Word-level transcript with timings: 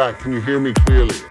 back, 0.00 0.18
can 0.18 0.32
you 0.32 0.40
hear 0.40 0.58
me 0.58 0.72
clearly? 0.72 1.29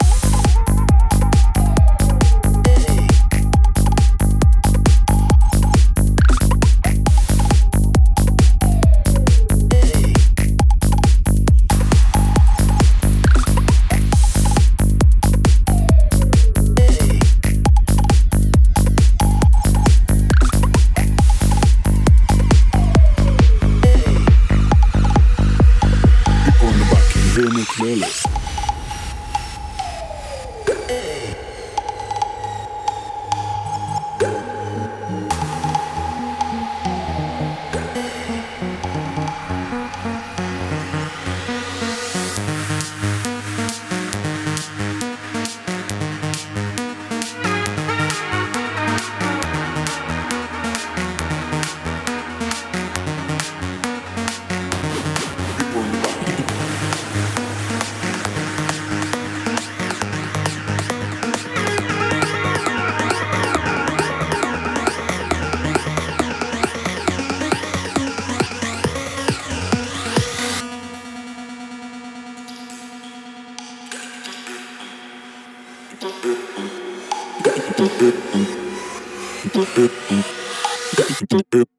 Got 76.02 76.26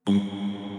you. 0.09 0.70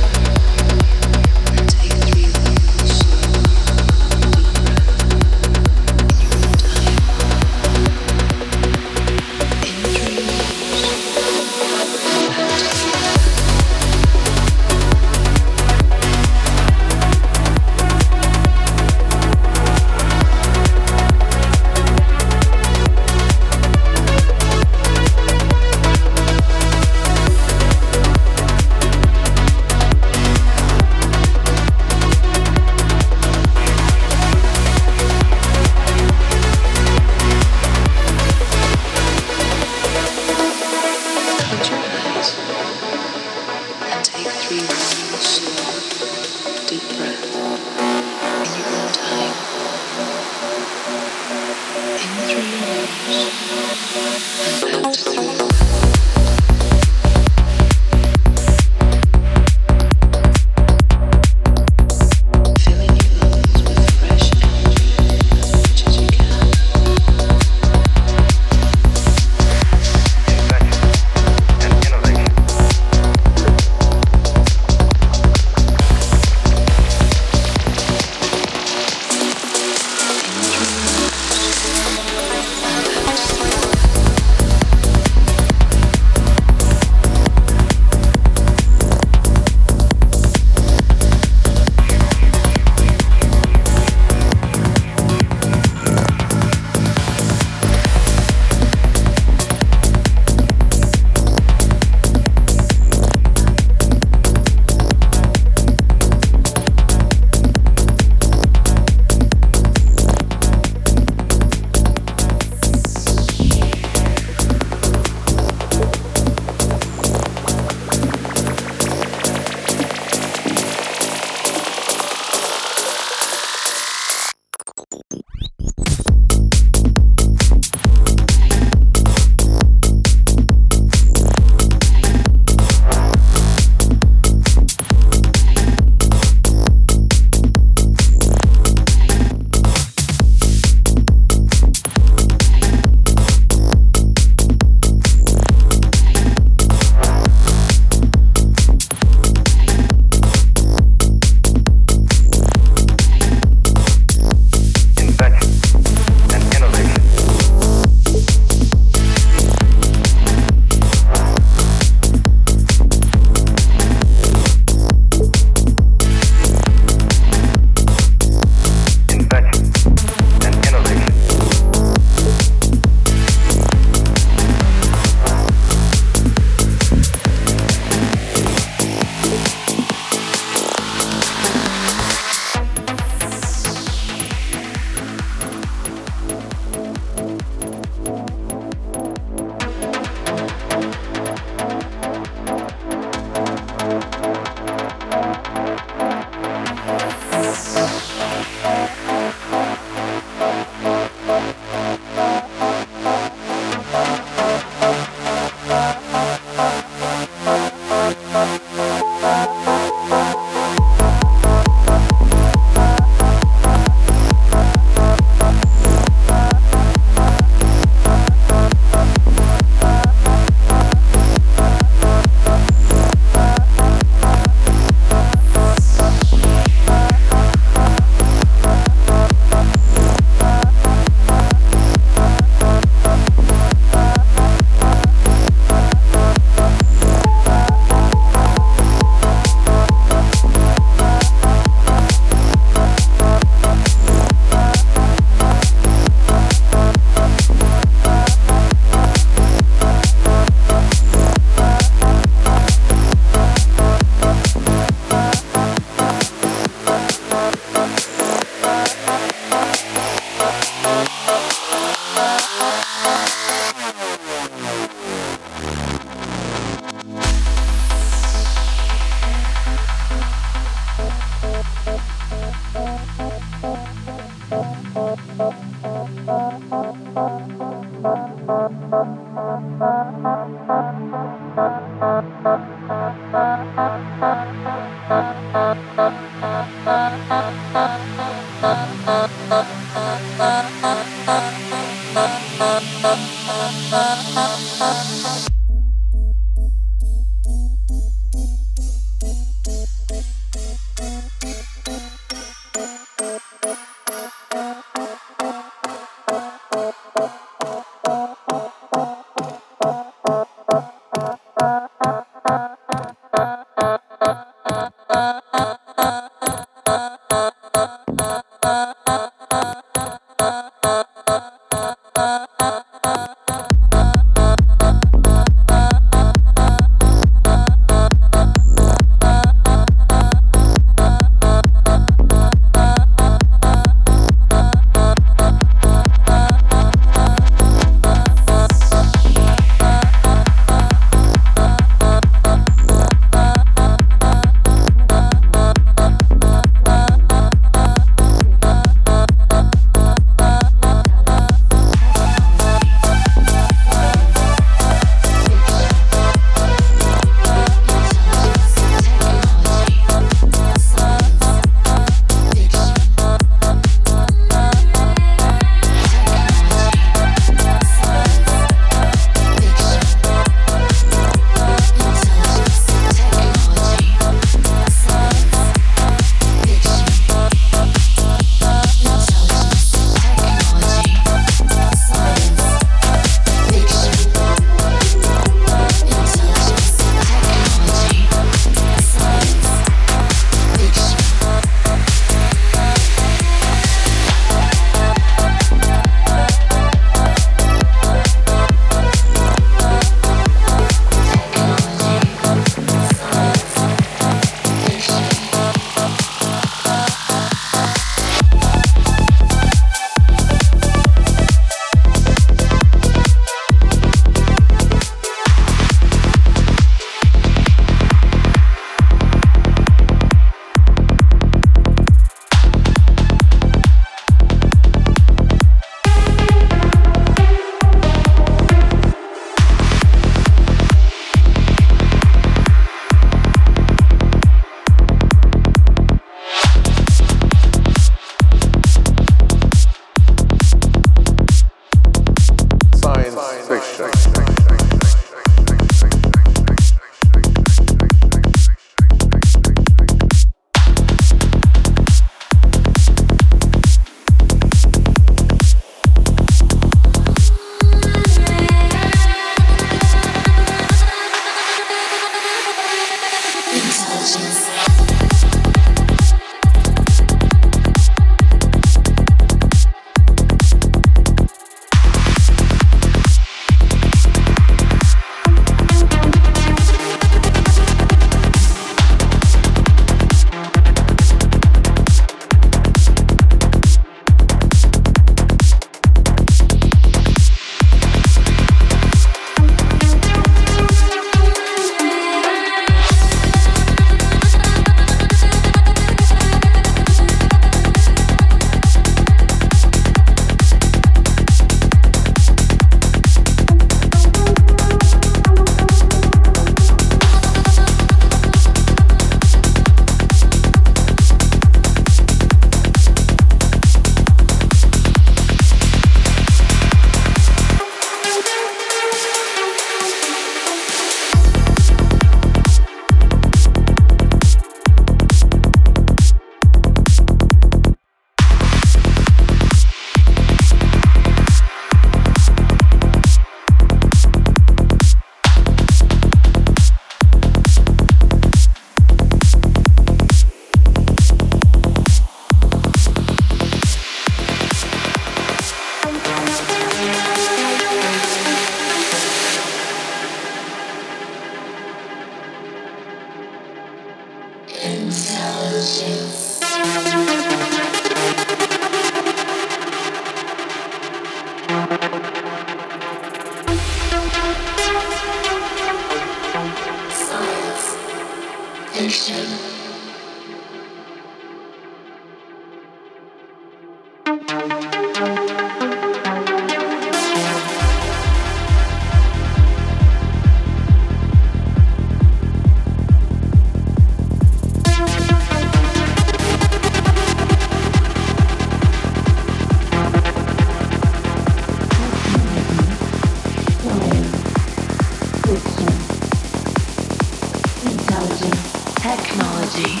Technology, 599.78 600.00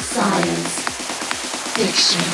science, 0.00 0.80
fiction, 1.74 2.24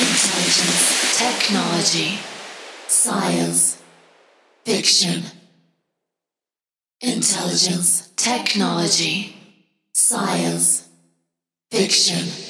intelligence, 0.00 1.18
technology, 1.18 2.18
science, 2.86 3.82
fiction, 4.64 5.22
intelligence, 7.00 8.12
technology, 8.16 9.36
science, 9.92 10.88
fiction. 11.70 12.47